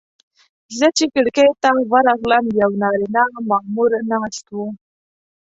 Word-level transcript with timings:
زه 0.77 0.87
چې 0.97 1.05
کړکۍ 1.13 1.47
ته 1.61 1.69
ورغلم 1.91 2.45
یو 2.61 2.71
نارینه 2.83 3.23
مامور 3.49 3.91
ناست 4.11 4.45
و. 4.51 4.57